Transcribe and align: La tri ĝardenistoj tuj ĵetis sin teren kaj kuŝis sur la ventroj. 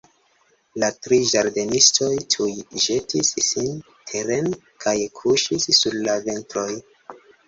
La 0.83 0.87
tri 1.07 1.17
ĝardenistoj 1.31 2.07
tuj 2.35 2.47
ĵetis 2.85 3.29
sin 3.47 3.67
teren 4.13 4.49
kaj 4.87 4.95
kuŝis 5.21 5.69
sur 5.81 5.99
la 6.09 6.17
ventroj. 6.25 6.67